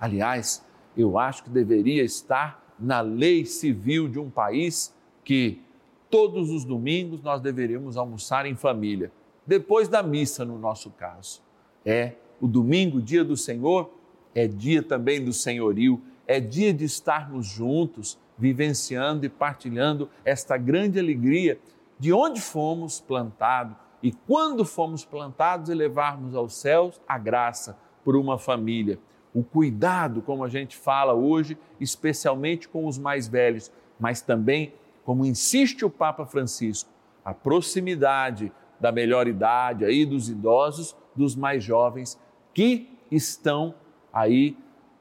Aliás, 0.00 0.66
eu 0.96 1.20
acho 1.20 1.44
que 1.44 1.50
deveria 1.50 2.02
estar 2.02 2.74
na 2.76 3.02
lei 3.02 3.46
civil 3.46 4.08
de 4.08 4.18
um 4.18 4.30
país 4.30 4.92
que 5.22 5.62
todos 6.10 6.50
os 6.50 6.64
domingos 6.64 7.22
nós 7.22 7.40
deveríamos 7.40 7.96
almoçar 7.96 8.46
em 8.46 8.56
família, 8.56 9.12
depois 9.46 9.86
da 9.86 10.02
missa, 10.02 10.44
no 10.44 10.58
nosso 10.58 10.90
caso. 10.90 11.45
É 11.86 12.14
o 12.40 12.48
domingo, 12.48 13.00
dia 13.00 13.24
do 13.24 13.36
Senhor, 13.36 13.90
é 14.34 14.48
dia 14.48 14.82
também 14.82 15.24
do 15.24 15.32
senhorio, 15.32 16.02
é 16.26 16.40
dia 16.40 16.74
de 16.74 16.84
estarmos 16.84 17.46
juntos, 17.46 18.18
vivenciando 18.36 19.24
e 19.24 19.28
partilhando 19.28 20.10
esta 20.24 20.56
grande 20.56 20.98
alegria 20.98 21.58
de 21.98 22.12
onde 22.12 22.40
fomos 22.40 23.00
plantados 23.00 23.76
e 24.02 24.12
quando 24.12 24.64
fomos 24.64 25.04
plantados, 25.04 25.70
elevarmos 25.70 26.34
aos 26.34 26.54
céus 26.54 27.00
a 27.08 27.16
graça 27.16 27.78
por 28.04 28.14
uma 28.14 28.38
família. 28.38 28.98
O 29.32 29.42
cuidado, 29.42 30.20
como 30.20 30.44
a 30.44 30.48
gente 30.48 30.76
fala 30.76 31.14
hoje, 31.14 31.56
especialmente 31.80 32.68
com 32.68 32.86
os 32.86 32.98
mais 32.98 33.26
velhos, 33.26 33.70
mas 33.98 34.20
também, 34.20 34.74
como 35.04 35.24
insiste 35.24 35.84
o 35.84 35.90
Papa 35.90 36.26
Francisco, 36.26 36.90
a 37.24 37.32
proximidade 37.32 38.52
da 38.78 38.92
melhor 38.92 39.26
idade 39.26 39.84
aí 39.84 40.04
dos 40.04 40.28
idosos 40.28 40.94
dos 41.16 41.34
mais 41.34 41.64
jovens 41.64 42.18
que 42.52 42.88
estão 43.10 43.74
aí 44.12 44.56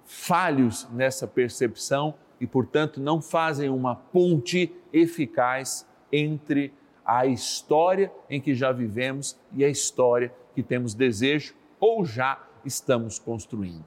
falhos 0.05 0.87
nessa 0.91 1.27
percepção 1.27 2.15
e, 2.39 2.45
portanto, 2.45 2.99
não 2.99 3.21
fazem 3.21 3.69
uma 3.69 3.95
ponte 3.95 4.73
eficaz 4.93 5.87
entre 6.11 6.73
a 7.05 7.25
história 7.25 8.11
em 8.29 8.41
que 8.41 8.53
já 8.53 8.71
vivemos 8.71 9.37
e 9.53 9.63
a 9.63 9.69
história 9.69 10.33
que 10.53 10.63
temos 10.63 10.93
desejo 10.93 11.55
ou 11.79 12.05
já 12.05 12.41
estamos 12.63 13.19
construindo. 13.19 13.85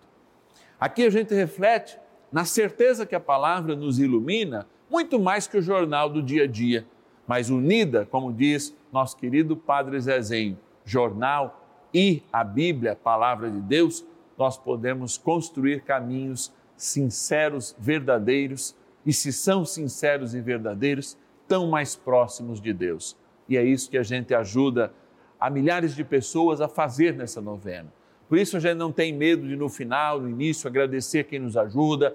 Aqui 0.78 1.04
a 1.04 1.10
gente 1.10 1.34
reflete 1.34 1.98
na 2.30 2.44
certeza 2.44 3.04
que 3.04 3.14
a 3.14 3.20
palavra 3.20 3.74
nos 3.74 3.98
ilumina 3.98 4.66
muito 4.90 5.18
mais 5.18 5.46
que 5.46 5.56
o 5.56 5.62
jornal 5.62 6.08
do 6.08 6.22
dia 6.22 6.44
a 6.44 6.46
dia, 6.46 6.86
mas 7.26 7.50
unida, 7.50 8.06
como 8.06 8.32
diz 8.32 8.74
nosso 8.92 9.16
querido 9.16 9.56
Padre 9.56 10.00
Zezinho, 10.00 10.58
jornal 10.84 11.57
e 11.92 12.22
a 12.32 12.44
Bíblia, 12.44 12.92
a 12.92 12.96
palavra 12.96 13.50
de 13.50 13.60
Deus, 13.60 14.04
nós 14.36 14.56
podemos 14.56 15.16
construir 15.16 15.82
caminhos 15.82 16.52
sinceros, 16.76 17.74
verdadeiros, 17.78 18.76
e 19.04 19.12
se 19.12 19.32
são 19.32 19.64
sinceros 19.64 20.34
e 20.34 20.40
verdadeiros, 20.40 21.16
tão 21.46 21.68
mais 21.68 21.96
próximos 21.96 22.60
de 22.60 22.72
Deus. 22.72 23.16
E 23.48 23.56
é 23.56 23.64
isso 23.64 23.90
que 23.90 23.96
a 23.96 24.02
gente 24.02 24.34
ajuda 24.34 24.92
a 25.40 25.48
milhares 25.48 25.94
de 25.94 26.04
pessoas 26.04 26.60
a 26.60 26.68
fazer 26.68 27.14
nessa 27.14 27.40
novena. 27.40 27.92
Por 28.28 28.36
isso 28.36 28.56
a 28.56 28.60
gente 28.60 28.76
não 28.76 28.92
tem 28.92 29.12
medo 29.12 29.48
de 29.48 29.56
no 29.56 29.68
final, 29.68 30.20
no 30.20 30.28
início, 30.28 30.68
agradecer 30.68 31.24
quem 31.24 31.38
nos 31.38 31.56
ajuda, 31.56 32.14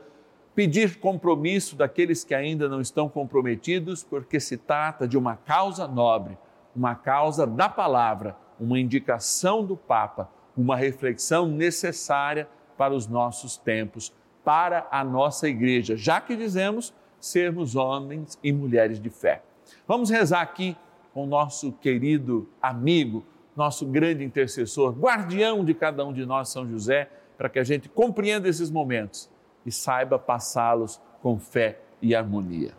pedir 0.54 1.00
compromisso 1.00 1.76
daqueles 1.76 2.24
que 2.24 2.36
ainda 2.36 2.70
não 2.70 2.80
estão 2.80 3.10
comprometidos, 3.10 4.04
porque 4.04 4.40
se 4.40 4.56
trata 4.56 5.08
de 5.08 5.18
uma 5.18 5.36
causa 5.36 5.88
nobre, 5.88 6.38
uma 6.76 6.94
causa 6.94 7.48
da 7.48 7.68
palavra 7.68 8.38
uma 8.64 8.80
indicação 8.80 9.66
do 9.66 9.76
Papa, 9.76 10.30
uma 10.56 10.78
reflexão 10.78 11.48
necessária 11.48 12.48
para 12.78 12.94
os 12.94 13.08
nossos 13.08 13.58
tempos, 13.58 14.14
para 14.44 14.88
a 14.90 15.04
nossa 15.04 15.48
igreja, 15.50 15.98
já 15.98 16.22
que 16.22 16.36
dizemos 16.36 16.94
sermos 17.20 17.76
homens 17.76 18.38
e 18.42 18.52
mulheres 18.52 19.00
de 19.00 19.10
fé. 19.10 19.42
Vamos 19.88 20.10
rezar 20.10 20.42
aqui 20.42 20.78
com 21.14 21.26
nosso 21.26 21.72
querido 21.74 22.48
amigo, 22.62 23.24
nosso 23.56 23.86
grande 23.86 24.24
intercessor, 24.24 24.92
guardião 24.92 25.64
de 25.64 25.74
cada 25.74 26.06
um 26.06 26.14
de 26.14 26.26
nós, 26.26 26.50
São 26.50 26.68
José, 26.68 27.10
para 27.38 27.50
que 27.50 27.60
a 27.60 27.64
gente 27.64 27.90
compreenda 27.90 28.48
esses 28.48 28.72
momentos 28.72 29.30
e 29.66 29.72
saiba 29.72 30.18
passá-los 30.18 31.00
com 31.22 31.38
fé 31.38 31.80
e 32.02 32.16
harmonia. 32.16 32.72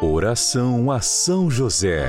Oração 0.00 0.90
a 0.90 1.00
São 1.00 1.50
José. 1.50 2.08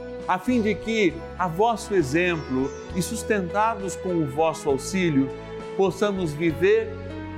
a 0.27 0.39
fim 0.39 0.61
de 0.61 0.75
que, 0.75 1.13
a 1.37 1.47
vosso 1.47 1.93
exemplo 1.93 2.71
e 2.95 3.01
sustentados 3.01 3.95
com 3.95 4.09
o 4.09 4.25
vosso 4.25 4.69
auxílio, 4.69 5.29
possamos 5.75 6.33
viver 6.33 6.89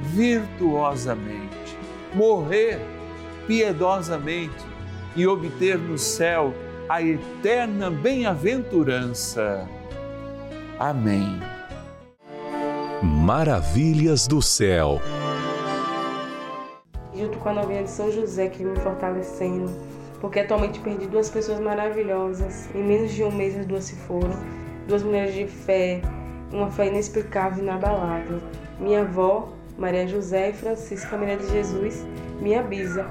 virtuosamente, 0.01 1.77
morrer 2.13 2.79
piedosamente 3.47 4.65
e 5.15 5.25
obter 5.27 5.77
no 5.77 5.97
céu 5.97 6.53
a 6.89 7.01
eterna 7.01 7.89
bem-aventurança. 7.89 9.67
Amém. 10.79 11.39
Maravilhas 13.01 14.27
do 14.27 14.41
céu. 14.41 14.99
Junto 17.15 17.37
com 17.37 17.49
a 17.49 17.53
novinha 17.53 17.83
de 17.83 17.89
São 17.89 18.11
José 18.11 18.47
que 18.47 18.63
me 18.63 18.75
fortalecendo, 18.79 19.71
porque 20.23 20.39
atualmente 20.39 20.79
perdi 20.79 21.05
duas 21.05 21.29
pessoas 21.29 21.59
maravilhosas. 21.59 22.69
Em 22.73 22.81
menos 22.81 23.11
de 23.11 23.25
um 23.25 23.29
mês 23.29 23.59
as 23.59 23.65
duas 23.65 23.83
se 23.83 23.95
foram. 24.07 24.33
Duas 24.87 25.03
mulheres 25.03 25.33
de 25.33 25.45
fé, 25.45 25.99
uma 26.49 26.71
fé 26.71 26.87
inexplicável 26.87 27.59
e 27.59 27.61
inabalável. 27.61 28.39
Minha 28.79 29.01
avó, 29.01 29.51
Maria 29.77 30.07
José 30.07 30.51
e 30.51 30.53
Francisca 30.53 31.17
Maria 31.17 31.35
de 31.35 31.49
Jesus, 31.49 32.07
minha 32.39 32.63
bisa, 32.63 33.05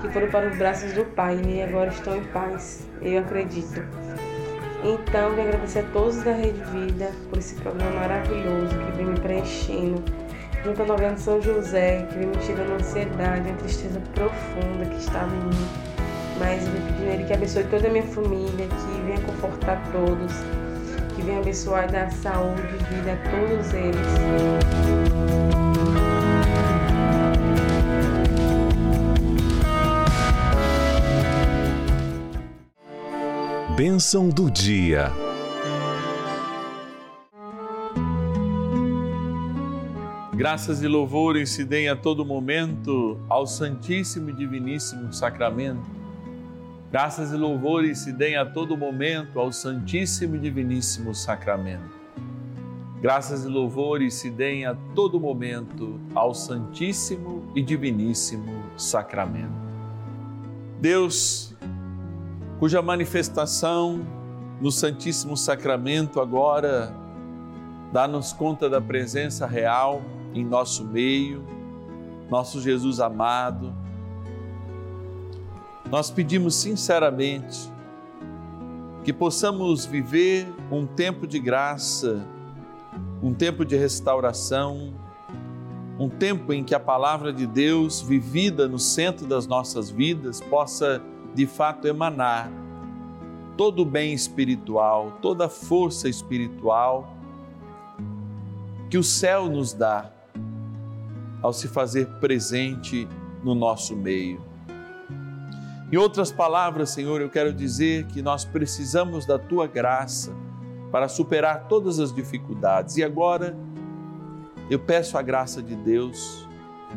que 0.00 0.08
foram 0.10 0.28
para 0.28 0.48
os 0.48 0.56
braços 0.56 0.92
do 0.92 1.04
Pai 1.04 1.42
e 1.44 1.60
agora 1.60 1.90
estão 1.90 2.16
em 2.16 2.24
paz, 2.26 2.88
eu 3.02 3.18
acredito. 3.18 3.82
Então, 4.84 5.34
quero 5.34 5.48
agradecer 5.48 5.80
a 5.80 5.90
todos 5.92 6.22
da 6.22 6.34
Rede 6.34 6.62
Vida 6.70 7.10
por 7.30 7.40
esse 7.40 7.56
programa 7.56 7.98
maravilhoso 7.98 8.78
que 8.78 8.96
vem 8.96 9.06
me 9.06 9.18
preenchendo, 9.18 10.04
junto 10.64 10.82
à 10.82 10.86
novena 10.86 11.16
São 11.16 11.42
José, 11.42 12.06
que 12.08 12.16
vem 12.16 12.28
me 12.28 12.36
tirando 12.36 12.70
a 12.70 12.76
ansiedade, 12.76 13.50
a 13.50 13.54
tristeza 13.54 14.00
profunda 14.14 14.84
que 14.88 14.98
estava 14.98 15.34
em 15.34 15.48
mim. 15.48 15.83
Mas 16.38 16.66
eu 16.66 16.72
pedindo 16.72 17.08
a 17.08 17.14
Ele 17.14 17.24
que 17.24 17.32
abençoe 17.32 17.64
toda 17.64 17.86
a 17.88 17.90
minha 17.90 18.04
família, 18.04 18.66
que 18.66 19.02
venha 19.06 19.20
confortar 19.20 19.82
todos, 19.92 20.32
que 21.14 21.22
venha 21.22 21.38
abençoar 21.38 21.88
e 21.88 21.92
dar 21.92 22.10
saúde 22.10 22.62
e 22.62 22.94
vida 22.94 23.12
a 23.12 23.16
todos 23.30 23.72
eles. 23.72 25.14
Bênção 33.76 34.28
do 34.28 34.50
dia. 34.50 35.10
Graças 40.32 40.82
e 40.82 40.88
louvores 40.88 41.50
se 41.50 41.64
deem 41.64 41.88
a 41.88 41.96
todo 41.96 42.24
momento 42.24 43.20
ao 43.28 43.46
Santíssimo 43.46 44.30
e 44.30 44.32
Diviníssimo 44.32 45.12
Sacramento. 45.12 46.03
Graças 46.94 47.32
e 47.32 47.36
louvores 47.36 47.98
se 47.98 48.12
deem 48.12 48.36
a 48.36 48.46
todo 48.46 48.76
momento 48.76 49.40
ao 49.40 49.50
Santíssimo 49.50 50.36
e 50.36 50.38
Diviníssimo 50.38 51.12
Sacramento. 51.12 51.90
Graças 53.02 53.44
e 53.44 53.48
louvores 53.48 54.14
se 54.14 54.30
deem 54.30 54.64
a 54.64 54.76
todo 54.94 55.18
momento 55.18 55.98
ao 56.14 56.32
Santíssimo 56.32 57.50
e 57.52 57.60
Diviníssimo 57.60 58.62
Sacramento. 58.76 59.50
Deus 60.80 61.52
cuja 62.60 62.80
manifestação 62.80 64.06
no 64.60 64.70
Santíssimo 64.70 65.36
Sacramento 65.36 66.20
agora 66.20 66.94
dá-nos 67.92 68.32
conta 68.32 68.70
da 68.70 68.80
presença 68.80 69.48
real 69.48 70.00
em 70.32 70.44
nosso 70.44 70.84
meio, 70.84 71.44
nosso 72.30 72.62
Jesus 72.62 73.00
amado. 73.00 73.83
Nós 75.90 76.10
pedimos 76.10 76.54
sinceramente 76.54 77.72
que 79.04 79.12
possamos 79.12 79.84
viver 79.84 80.46
um 80.70 80.86
tempo 80.86 81.26
de 81.26 81.38
graça, 81.38 82.26
um 83.22 83.34
tempo 83.34 83.64
de 83.64 83.76
restauração, 83.76 84.94
um 85.98 86.08
tempo 86.08 86.52
em 86.52 86.64
que 86.64 86.74
a 86.74 86.80
palavra 86.80 87.32
de 87.32 87.46
Deus, 87.46 88.00
vivida 88.00 88.66
no 88.66 88.78
centro 88.78 89.26
das 89.26 89.46
nossas 89.46 89.90
vidas, 89.90 90.40
possa 90.40 91.02
de 91.34 91.46
fato 91.46 91.86
emanar 91.86 92.50
todo 93.56 93.82
o 93.82 93.84
bem 93.84 94.12
espiritual, 94.12 95.18
toda 95.22 95.46
a 95.46 95.48
força 95.48 96.08
espiritual 96.08 97.14
que 98.90 98.98
o 98.98 99.02
céu 99.02 99.48
nos 99.48 99.72
dá 99.72 100.10
ao 101.42 101.52
se 101.52 101.68
fazer 101.68 102.06
presente 102.20 103.06
no 103.42 103.54
nosso 103.54 103.94
meio. 103.94 104.53
Em 105.94 105.96
outras 105.96 106.32
palavras, 106.32 106.90
Senhor, 106.90 107.20
eu 107.20 107.30
quero 107.30 107.52
dizer 107.52 108.06
que 108.06 108.20
nós 108.20 108.44
precisamos 108.44 109.24
da 109.24 109.38
tua 109.38 109.68
graça 109.68 110.34
para 110.90 111.06
superar 111.06 111.68
todas 111.68 112.00
as 112.00 112.12
dificuldades. 112.12 112.96
E 112.96 113.04
agora 113.04 113.56
eu 114.68 114.80
peço 114.80 115.16
a 115.16 115.22
graça 115.22 115.62
de 115.62 115.76
Deus 115.76 116.48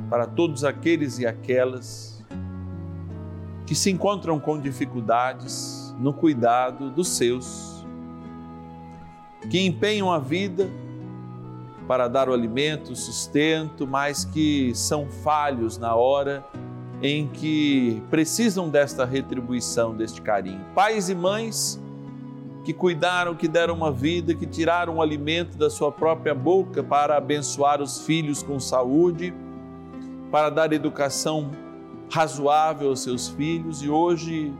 para 0.09 0.25
todos 0.25 0.63
aqueles 0.63 1.19
e 1.19 1.27
aquelas 1.27 2.25
que 3.67 3.75
se 3.75 3.91
encontram 3.91 4.39
com 4.39 4.59
dificuldades 4.59 5.95
no 5.99 6.11
cuidado 6.11 6.89
dos 6.89 7.09
seus, 7.09 7.85
que 9.47 9.63
empenham 9.63 10.11
a 10.11 10.17
vida 10.17 10.67
para 11.87 12.07
dar 12.07 12.27
o 12.29 12.33
alimento, 12.33 12.93
o 12.93 12.95
sustento, 12.95 13.85
mas 13.85 14.25
que 14.25 14.73
são 14.73 15.07
falhos 15.07 15.77
na 15.77 15.93
hora 15.93 16.43
em 17.01 17.27
que 17.27 18.01
precisam 18.09 18.69
desta 18.69 19.05
retribuição, 19.05 19.95
deste 19.95 20.21
carinho. 20.21 20.65
Pais 20.73 21.09
e 21.09 21.15
mães 21.15 21.79
que 22.65 22.73
cuidaram, 22.73 23.35
que 23.35 23.47
deram 23.47 23.75
uma 23.75 23.91
vida, 23.91 24.33
que 24.33 24.45
tiraram 24.45 24.97
o 24.97 25.01
alimento 25.01 25.57
da 25.57 25.69
sua 25.69 25.91
própria 25.91 26.35
boca 26.35 26.83
para 26.83 27.15
abençoar 27.15 27.81
os 27.81 28.01
filhos 28.01 28.43
com 28.43 28.59
saúde, 28.59 29.33
para 30.31 30.49
dar 30.49 30.73
educação 30.73 31.51
razoável 32.11 32.89
aos 32.89 33.01
seus 33.01 33.29
filhos 33.29 33.81
e 33.81 33.89
hoje 33.89 34.53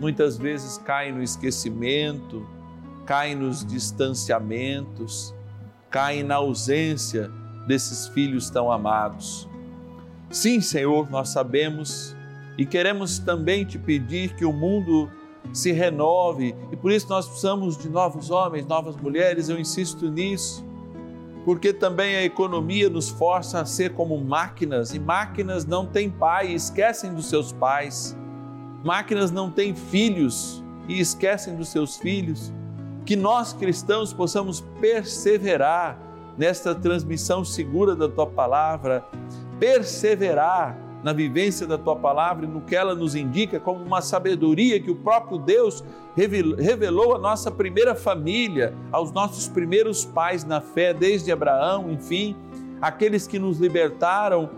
muitas 0.00 0.38
vezes 0.38 0.78
caem 0.78 1.12
no 1.12 1.22
esquecimento, 1.22 2.46
caem 3.04 3.34
nos 3.34 3.64
distanciamentos, 3.64 5.34
caem 5.90 6.22
na 6.22 6.36
ausência 6.36 7.30
desses 7.66 8.08
filhos 8.08 8.48
tão 8.48 8.72
amados. 8.72 9.49
Sim, 10.30 10.60
Senhor, 10.60 11.10
nós 11.10 11.30
sabemos 11.30 12.16
e 12.56 12.64
queremos 12.64 13.18
também 13.18 13.64
te 13.64 13.78
pedir 13.78 14.34
que 14.34 14.44
o 14.44 14.52
mundo 14.52 15.10
se 15.52 15.72
renove 15.72 16.54
e 16.70 16.76
por 16.76 16.92
isso 16.92 17.08
nós 17.08 17.26
precisamos 17.26 17.76
de 17.76 17.88
novos 17.88 18.30
homens, 18.30 18.66
novas 18.66 18.96
mulheres, 18.96 19.48
eu 19.48 19.58
insisto 19.58 20.10
nisso 20.10 20.64
porque 21.44 21.72
também 21.72 22.16
a 22.16 22.22
economia 22.22 22.90
nos 22.90 23.08
força 23.08 23.60
a 23.60 23.64
ser 23.64 23.94
como 23.94 24.18
máquinas, 24.18 24.94
e 24.94 24.98
máquinas 24.98 25.64
não 25.64 25.86
têm 25.86 26.10
pai, 26.10 26.52
esquecem 26.52 27.14
dos 27.14 27.26
seus 27.26 27.50
pais. 27.52 28.16
Máquinas 28.84 29.30
não 29.30 29.50
têm 29.50 29.74
filhos 29.74 30.62
e 30.86 31.00
esquecem 31.00 31.56
dos 31.56 31.68
seus 31.68 31.96
filhos. 31.96 32.52
Que 33.06 33.16
nós 33.16 33.52
cristãos 33.52 34.12
possamos 34.12 34.60
perseverar 34.80 35.98
nesta 36.36 36.74
transmissão 36.74 37.44
segura 37.44 37.96
da 37.96 38.08
tua 38.08 38.26
palavra, 38.26 39.04
perseverar 39.60 40.76
na 41.02 41.12
vivência 41.12 41.66
da 41.66 41.78
tua 41.78 41.96
palavra 41.96 42.44
e 42.44 42.48
no 42.48 42.60
que 42.60 42.74
ela 42.74 42.94
nos 42.94 43.14
indica 43.14 43.60
como 43.60 43.84
uma 43.84 44.00
sabedoria 44.00 44.80
que 44.80 44.90
o 44.90 44.96
próprio 44.96 45.38
Deus 45.38 45.84
revelou 46.58 47.14
à 47.14 47.18
nossa 47.18 47.50
primeira 47.50 47.94
família, 47.94 48.74
aos 48.90 49.12
nossos 49.12 49.46
primeiros 49.48 50.04
pais 50.04 50.44
na 50.44 50.60
fé, 50.60 50.92
desde 50.92 51.30
Abraão, 51.30 51.90
enfim, 51.90 52.36
aqueles 52.80 53.26
que 53.26 53.38
nos 53.38 53.58
libertaram, 53.58 54.50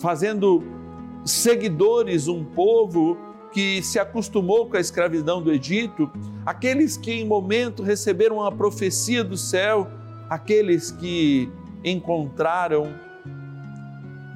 fazendo 0.00 0.62
seguidores 1.24 2.26
um 2.26 2.44
povo 2.44 3.16
que 3.52 3.82
se 3.82 3.98
acostumou 3.98 4.66
com 4.68 4.76
a 4.76 4.80
escravidão 4.80 5.42
do 5.42 5.50
Egito, 5.50 6.10
aqueles 6.44 6.96
que 6.96 7.12
em 7.12 7.26
momento 7.26 7.82
receberam 7.82 8.44
a 8.44 8.52
profecia 8.52 9.24
do 9.24 9.36
céu, 9.36 9.88
aqueles 10.28 10.90
que 10.90 11.50
encontraram 11.82 13.07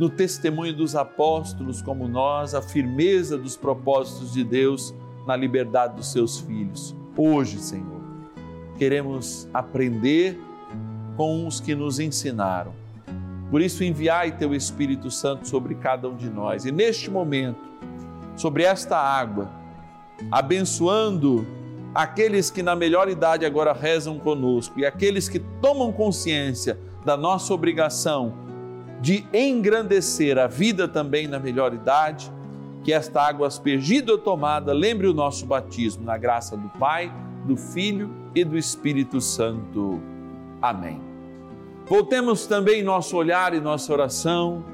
no 0.03 0.11
testemunho 0.11 0.75
dos 0.75 0.97
apóstolos 0.97 1.81
como 1.81 2.09
nós 2.09 2.57
a 2.57 2.61
firmeza 2.61 3.38
dos 3.38 3.57
propósitos 3.57 4.33
de 4.33 4.43
Deus 4.43 4.93
na 5.25 5.37
liberdade 5.37 5.95
dos 5.95 6.11
seus 6.11 6.41
filhos. 6.41 6.93
Hoje, 7.17 7.61
Senhor, 7.61 8.01
queremos 8.77 9.49
aprender 9.55 10.41
com 11.17 11.47
os 11.47 11.61
que 11.61 11.73
nos 11.77 12.01
ensinaram. 12.01 12.75
Por 13.49 13.61
isso, 13.61 13.85
enviai 13.85 14.37
teu 14.37 14.53
Espírito 14.53 15.09
Santo 15.09 15.47
sobre 15.47 15.77
cada 15.77 16.09
um 16.09 16.17
de 16.17 16.29
nós. 16.29 16.65
E 16.65 16.73
neste 16.73 17.09
momento, 17.09 17.61
sobre 18.35 18.65
esta 18.65 18.99
água, 18.99 19.53
abençoando 20.33 21.47
aqueles 21.95 22.51
que 22.51 22.61
na 22.61 22.75
melhor 22.75 23.09
idade 23.09 23.47
agora 23.47 23.73
rezam 23.73 24.19
conosco 24.19 24.81
e 24.81 24.85
aqueles 24.85 25.29
que 25.29 25.38
tomam 25.38 25.93
consciência 25.93 26.77
da 27.05 27.17
nossa 27.17 27.55
obrigação 27.55 28.51
de 29.03 29.27
engrandecer 29.35 30.38
a 30.38 30.47
vida 30.47 30.87
também 30.87 31.27
na 31.27 31.41
melhor 31.41 31.75
idade, 31.75 32.33
que 32.85 32.93
esta 32.93 33.21
água 33.21 33.49
aspergida 33.49 34.12
ou 34.12 34.19
tomada 34.19 34.73
lembre 34.73 35.09
o 35.09 35.12
nosso 35.12 35.45
batismo 35.45 36.05
na 36.05 36.17
graça 36.17 36.57
do 36.57 36.69
Pai, 36.79 37.12
do 37.45 37.57
Filho 37.57 38.09
e 38.33 38.45
do 38.45 38.57
Espírito 38.57 39.21
Santo. 39.21 40.01
Amém. 40.61 41.01
Voltemos 41.85 42.47
também 42.47 42.81
nosso 42.83 43.17
olhar 43.17 43.53
e 43.55 43.61
nossa 43.61 43.93
oração 43.93 44.65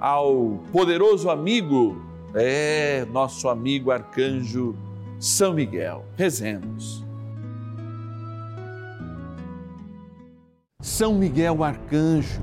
ao 0.00 0.60
poderoso 0.72 1.28
amigo, 1.28 2.02
é, 2.34 3.06
nosso 3.12 3.50
amigo 3.50 3.90
arcanjo 3.90 4.74
São 5.20 5.52
Miguel. 5.52 6.06
Rezemos. 6.16 7.04
São 10.80 11.14
Miguel 11.14 11.62
arcanjo, 11.62 12.42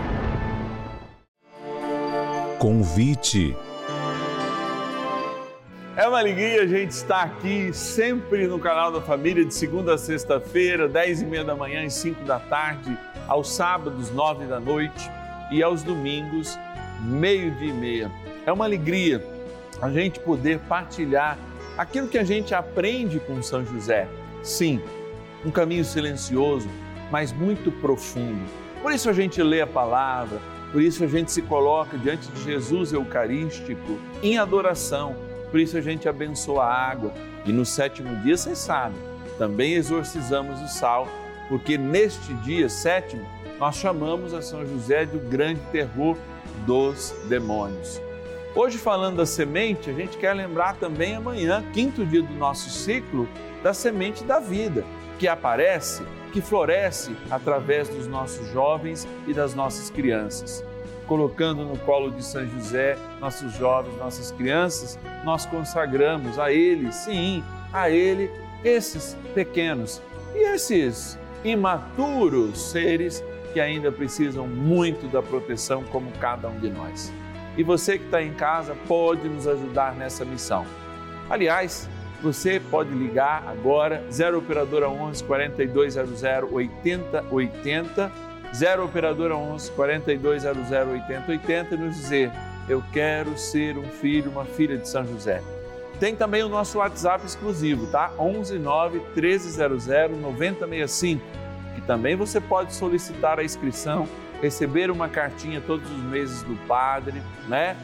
Convite. 2.61 3.57
É 5.97 6.07
uma 6.07 6.19
alegria 6.19 6.61
a 6.61 6.67
gente 6.67 6.91
estar 6.91 7.23
aqui 7.23 7.73
sempre 7.73 8.45
no 8.45 8.59
canal 8.59 8.91
da 8.91 9.01
Família, 9.01 9.43
de 9.43 9.51
segunda 9.51 9.95
a 9.95 9.97
sexta-feira, 9.97 10.87
dez 10.87 11.23
e 11.23 11.25
meia 11.25 11.43
da 11.43 11.55
manhã 11.55 11.83
e 11.83 11.89
cinco 11.89 12.23
da 12.23 12.37
tarde, 12.37 12.95
aos 13.27 13.51
sábados, 13.51 14.11
nove 14.11 14.45
da 14.45 14.59
noite 14.59 15.09
e 15.49 15.63
aos 15.63 15.81
domingos, 15.81 16.55
meio-dia 17.01 17.69
e 17.69 17.73
meia. 17.73 18.11
É 18.45 18.51
uma 18.51 18.65
alegria 18.65 19.25
a 19.81 19.89
gente 19.89 20.19
poder 20.19 20.59
partilhar 20.69 21.39
aquilo 21.75 22.07
que 22.07 22.19
a 22.19 22.23
gente 22.23 22.53
aprende 22.53 23.19
com 23.21 23.41
São 23.41 23.65
José. 23.65 24.07
Sim, 24.43 24.79
um 25.43 25.49
caminho 25.49 25.83
silencioso, 25.83 26.69
mas 27.09 27.33
muito 27.33 27.71
profundo. 27.71 28.45
Por 28.83 28.91
isso 28.91 29.09
a 29.09 29.13
gente 29.13 29.41
lê 29.41 29.61
a 29.61 29.67
palavra, 29.67 30.39
por 30.71 30.81
isso 30.81 31.03
a 31.03 31.07
gente 31.07 31.31
se 31.31 31.41
coloca 31.41 31.97
diante 31.97 32.29
de 32.29 32.43
Jesus 32.43 32.93
Eucarístico 32.93 33.99
em 34.23 34.37
adoração. 34.37 35.15
Por 35.49 35.59
isso 35.59 35.77
a 35.77 35.81
gente 35.81 36.07
abençoa 36.07 36.63
a 36.63 36.89
água. 36.89 37.13
E 37.45 37.51
no 37.51 37.65
sétimo 37.65 38.15
dia, 38.23 38.37
vocês 38.37 38.57
sabem, 38.57 38.97
também 39.37 39.73
exorcizamos 39.73 40.61
o 40.61 40.67
sal, 40.67 41.07
porque 41.49 41.77
neste 41.77 42.33
dia 42.35 42.69
sétimo 42.69 43.25
nós 43.59 43.75
chamamos 43.75 44.33
a 44.33 44.41
São 44.41 44.65
José 44.65 45.05
do 45.05 45.19
grande 45.19 45.59
terror 45.71 46.15
dos 46.65 47.13
demônios. 47.27 48.01
Hoje, 48.55 48.77
falando 48.77 49.17
da 49.17 49.25
semente, 49.25 49.89
a 49.89 49.93
gente 49.93 50.17
quer 50.17 50.33
lembrar 50.33 50.75
também 50.75 51.15
amanhã, 51.15 51.63
quinto 51.73 52.05
dia 52.05 52.21
do 52.21 52.33
nosso 52.33 52.69
ciclo, 52.69 53.27
da 53.63 53.73
semente 53.73 54.23
da 54.23 54.39
vida, 54.39 54.83
que 55.21 55.27
aparece 55.27 56.01
que 56.33 56.41
floresce 56.41 57.15
através 57.29 57.87
dos 57.87 58.07
nossos 58.07 58.51
jovens 58.51 59.07
e 59.27 59.33
das 59.35 59.53
nossas 59.53 59.91
crianças. 59.91 60.65
Colocando 61.05 61.63
no 61.63 61.77
colo 61.77 62.09
de 62.09 62.25
São 62.25 62.43
José 62.47 62.97
nossos 63.19 63.53
jovens, 63.53 63.95
nossas 63.99 64.31
crianças, 64.31 64.97
nós 65.23 65.45
consagramos 65.45 66.39
a 66.39 66.51
Ele, 66.51 66.91
sim, 66.91 67.43
a 67.71 67.87
Ele, 67.87 68.31
esses 68.63 69.15
pequenos 69.35 70.01
e 70.33 70.39
esses 70.39 71.19
imaturos 71.43 72.59
seres 72.71 73.23
que 73.53 73.59
ainda 73.59 73.91
precisam 73.91 74.47
muito 74.47 75.05
da 75.07 75.21
proteção, 75.21 75.83
como 75.83 76.11
cada 76.13 76.47
um 76.47 76.57
de 76.57 76.71
nós. 76.71 77.13
E 77.55 77.61
você 77.61 77.99
que 77.99 78.05
está 78.05 78.23
em 78.23 78.33
casa 78.33 78.75
pode 78.87 79.29
nos 79.29 79.47
ajudar 79.47 79.93
nessa 79.93 80.25
missão. 80.25 80.65
Aliás, 81.29 81.87
você 82.21 82.59
pode 82.59 82.91
ligar 82.91 83.43
agora 83.47 84.03
0 84.11 84.37
operadora 84.37 84.89
11 84.89 85.23
4200 85.23 86.23
8080 86.51 88.11
0 88.53 88.85
operadora 88.85 89.35
11 89.35 89.71
4200 89.71 90.71
8080 90.71 91.75
e 91.75 91.77
nos 91.77 91.95
dizer 91.95 92.31
eu 92.69 92.83
quero 92.93 93.37
ser 93.37 93.77
um 93.77 93.83
filho, 93.83 94.31
uma 94.31 94.45
filha 94.45 94.77
de 94.77 94.87
São 94.87 95.05
José. 95.05 95.41
Tem 95.99 96.15
também 96.15 96.43
o 96.43 96.49
nosso 96.49 96.77
WhatsApp 96.77 97.25
exclusivo, 97.25 97.87
tá? 97.87 98.11
11 98.17 98.57
9 98.57 98.99
1300 99.15 99.87
9065, 100.19 101.23
que 101.75 101.81
também 101.81 102.15
você 102.15 102.39
pode 102.39 102.73
solicitar 102.73 103.39
a 103.39 103.43
inscrição, 103.43 104.07
receber 104.41 104.89
uma 104.89 105.09
cartinha 105.09 105.61
todos 105.61 105.89
os 105.89 106.03
meses 106.03 106.43
do 106.43 106.55
padre, 106.67 107.21
né? 107.47 107.75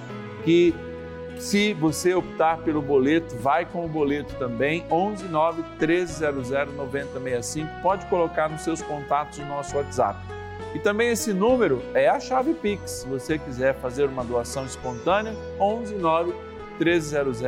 Que 0.43 0.73
se 1.39 1.73
você 1.73 2.13
optar 2.13 2.57
pelo 2.59 2.81
boleto, 2.81 3.35
vai 3.37 3.65
com 3.65 3.85
o 3.85 3.87
boleto 3.87 4.35
também, 4.35 4.85
11 4.89 5.25
9 5.25 5.63
1300 5.79 6.49
9065. 6.75 7.81
Pode 7.81 8.05
colocar 8.07 8.49
nos 8.49 8.61
seus 8.61 8.81
contatos 8.81 9.37
o 9.39 9.45
nosso 9.45 9.77
WhatsApp. 9.77 10.19
E 10.73 10.79
também 10.79 11.09
esse 11.09 11.33
número 11.33 11.81
é 11.93 12.07
a 12.07 12.19
chave 12.19 12.53
Pix. 12.53 12.91
Se 12.91 13.07
você 13.07 13.37
quiser 13.37 13.75
fazer 13.75 14.05
uma 14.05 14.23
doação 14.23 14.65
espontânea, 14.65 15.33
11 15.59 15.95
9 15.95 16.33
1300 16.79 17.41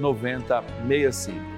9065. 0.00 1.56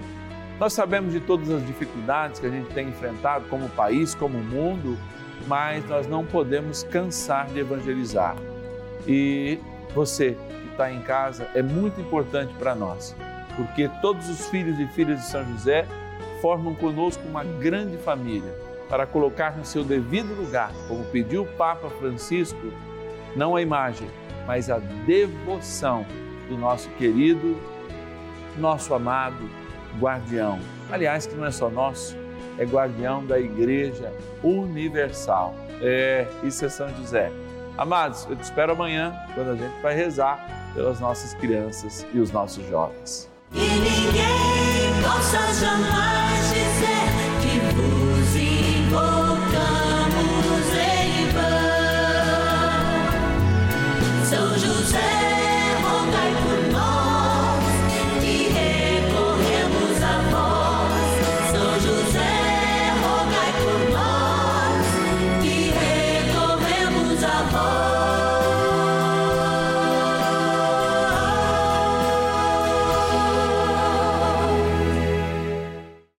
Nós 0.61 0.73
sabemos 0.73 1.12
de 1.12 1.21
todas 1.21 1.51
as 1.51 1.64
dificuldades 1.67 2.41
que 2.41 2.47
a 2.47 2.51
gente 2.51 2.73
tem 2.75 2.88
enfrentado 2.88 3.47
como 3.49 3.69
país, 3.71 4.14
como 4.14 4.38
mundo, 4.38 4.99
mas 5.47 5.88
nós 5.88 6.07
não 6.07 6.25
podemos 6.25 6.83
cansar 6.83 7.47
de 7.47 7.61
evangelizar. 7.61 8.37
E 9.07 9.59
você 9.95 10.37
está 10.79 10.93
em 10.93 11.01
casa 11.01 11.49
é 11.55 11.61
muito 11.61 12.01
importante 12.01 12.55
para 12.55 12.73
nós, 12.73 13.14
porque 13.57 13.91
todos 14.01 14.29
os 14.31 14.49
filhos 14.49 14.79
e 14.79 14.87
filhas 14.87 15.21
de 15.21 15.27
São 15.27 15.45
José 15.45 15.85
formam 16.41 16.73
conosco 16.77 17.27
uma 17.27 17.43
grande 17.43 17.97
família 17.99 18.55
para 18.88 19.05
colocar 19.05 19.57
no 19.57 19.64
seu 19.64 19.83
devido 19.83 20.33
lugar, 20.35 20.71
como 20.87 21.05
pediu 21.07 21.43
o 21.43 21.47
Papa 21.47 21.91
Francisco, 21.91 22.73
não 23.35 23.57
a 23.57 23.61
imagem, 23.61 24.09
mas 24.47 24.71
a 24.71 24.79
devoção 25.05 26.07
do 26.49 26.57
nosso 26.57 26.88
querido, 26.91 27.61
nosso 28.57 28.95
amado 28.95 29.51
guardião. 29.99 30.61
Aliás, 30.91 31.27
que 31.27 31.35
não 31.35 31.45
é 31.45 31.51
só 31.51 31.69
nosso, 31.69 32.17
é 32.57 32.64
guardião 32.64 33.27
da 33.27 33.38
Igreja 33.38 34.12
Universal. 34.43 35.55
É, 35.83 36.27
isso 36.45 36.64
é 36.64 36.69
São 36.69 36.88
José. 36.97 37.31
Amados, 37.77 38.27
eu 38.31 38.37
te 38.37 38.43
espero 38.43 38.73
amanhã, 38.73 39.14
quando 39.35 39.51
a 39.51 39.57
gente 39.57 39.83
vai 39.83 39.95
rezar 39.95 40.58
pelas 40.75 41.01
nossas 41.01 41.35
crianças 41.35 42.07
e 42.13 42.19
os 42.19 42.31
nossos 42.31 42.67
jovens. 42.69 43.31
Ninguém 43.53 45.03
possa 45.03 45.39
jamais 45.55 46.48